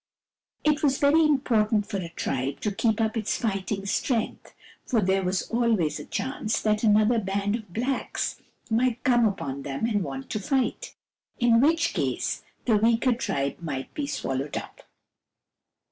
It 0.63 0.81
was 0.81 0.97
very 0.97 1.23
important 1.23 1.85
for 1.87 1.97
a 1.97 2.09
tribe 2.09 2.59
to 2.61 2.71
keep 2.71 2.99
up 2.99 3.15
its 3.15 3.37
fighting 3.37 3.85
strength, 3.85 4.51
for 4.83 4.99
there 4.99 5.21
was 5.21 5.43
always 5.51 5.99
a 5.99 6.05
chance 6.05 6.59
that 6.61 6.81
another 6.83 7.19
band 7.19 7.55
of 7.55 7.71
blacks 7.71 8.41
might 8.67 9.03
come 9.03 9.27
upon 9.27 9.61
them 9.61 9.85
and 9.85 10.03
want 10.03 10.31
to 10.31 10.39
fight: 10.39 10.95
in 11.37 11.61
which 11.61 11.93
case 11.93 12.41
the 12.65 12.77
weaker 12.77 13.13
tribe 13.13 13.57
might 13.61 13.93
be 13.93 14.07
swallowed 14.07 14.57
up. 14.57 14.81